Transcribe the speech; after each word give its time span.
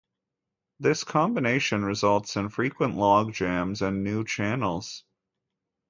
This 0.79 1.03
combination 1.03 1.85
results 1.85 2.35
in 2.35 2.49
frequent 2.49 2.95
log 2.97 3.33
jams 3.33 3.83
and 3.83 4.03
new 4.03 4.23
channels. 4.25 5.03